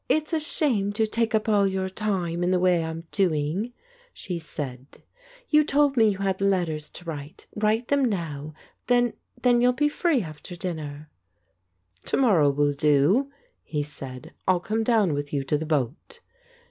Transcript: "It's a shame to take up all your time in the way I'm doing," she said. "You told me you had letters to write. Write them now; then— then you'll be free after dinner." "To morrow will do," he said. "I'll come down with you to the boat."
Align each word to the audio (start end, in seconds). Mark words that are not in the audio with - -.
"It's 0.09 0.33
a 0.33 0.39
shame 0.39 0.93
to 0.93 1.05
take 1.05 1.35
up 1.35 1.47
all 1.47 1.67
your 1.67 1.87
time 1.87 2.43
in 2.43 2.49
the 2.49 2.57
way 2.59 2.83
I'm 2.83 3.03
doing," 3.11 3.71
she 4.11 4.39
said. 4.39 5.03
"You 5.49 5.63
told 5.63 5.95
me 5.95 6.09
you 6.09 6.17
had 6.17 6.41
letters 6.41 6.89
to 6.89 7.05
write. 7.05 7.45
Write 7.55 7.89
them 7.89 8.05
now; 8.05 8.55
then— 8.87 9.13
then 9.43 9.61
you'll 9.61 9.73
be 9.73 9.89
free 9.89 10.23
after 10.23 10.55
dinner." 10.55 11.11
"To 12.05 12.17
morrow 12.17 12.49
will 12.49 12.73
do," 12.73 13.31
he 13.61 13.83
said. 13.83 14.33
"I'll 14.47 14.59
come 14.59 14.83
down 14.83 15.13
with 15.13 15.31
you 15.33 15.43
to 15.43 15.55
the 15.55 15.67
boat." 15.67 16.19